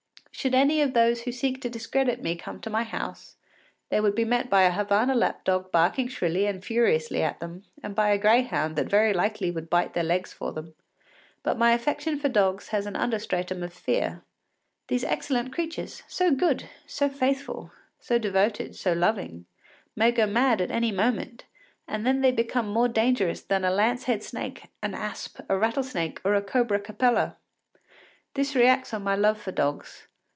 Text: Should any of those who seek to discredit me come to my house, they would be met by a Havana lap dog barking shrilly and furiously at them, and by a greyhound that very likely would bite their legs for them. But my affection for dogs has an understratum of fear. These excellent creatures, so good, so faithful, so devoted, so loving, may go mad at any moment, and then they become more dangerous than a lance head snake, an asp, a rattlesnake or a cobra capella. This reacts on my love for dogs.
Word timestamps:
Should 0.33 0.55
any 0.55 0.81
of 0.81 0.95
those 0.95 1.21
who 1.21 1.31
seek 1.31 1.61
to 1.61 1.69
discredit 1.69 2.23
me 2.23 2.35
come 2.35 2.59
to 2.61 2.69
my 2.71 2.81
house, 2.81 3.35
they 3.89 4.01
would 4.01 4.15
be 4.15 4.25
met 4.25 4.49
by 4.49 4.63
a 4.63 4.71
Havana 4.71 5.13
lap 5.13 5.43
dog 5.45 5.71
barking 5.71 6.07
shrilly 6.07 6.47
and 6.47 6.65
furiously 6.65 7.21
at 7.21 7.39
them, 7.39 7.63
and 7.83 7.93
by 7.93 8.09
a 8.09 8.17
greyhound 8.17 8.75
that 8.75 8.89
very 8.89 9.13
likely 9.13 9.51
would 9.51 9.69
bite 9.69 9.93
their 9.93 10.03
legs 10.05 10.33
for 10.33 10.51
them. 10.51 10.73
But 11.43 11.59
my 11.59 11.73
affection 11.73 12.17
for 12.17 12.27
dogs 12.27 12.69
has 12.69 12.87
an 12.87 12.95
understratum 12.95 13.61
of 13.61 13.71
fear. 13.71 14.23
These 14.87 15.03
excellent 15.03 15.53
creatures, 15.53 16.01
so 16.07 16.31
good, 16.31 16.63
so 16.87 17.07
faithful, 17.07 17.71
so 17.99 18.17
devoted, 18.17 18.75
so 18.75 18.93
loving, 18.93 19.45
may 19.95 20.11
go 20.11 20.25
mad 20.25 20.59
at 20.59 20.71
any 20.71 20.91
moment, 20.91 21.45
and 21.87 22.03
then 22.03 22.21
they 22.21 22.31
become 22.31 22.67
more 22.67 22.87
dangerous 22.87 23.41
than 23.43 23.63
a 23.63 23.69
lance 23.69 24.05
head 24.05 24.23
snake, 24.23 24.69
an 24.81 24.95
asp, 24.95 25.39
a 25.47 25.55
rattlesnake 25.55 26.19
or 26.23 26.33
a 26.33 26.41
cobra 26.41 26.79
capella. 26.79 27.35
This 28.33 28.55
reacts 28.55 28.91
on 28.91 29.03
my 29.03 29.13
love 29.15 29.39
for 29.39 29.51
dogs. 29.51 30.07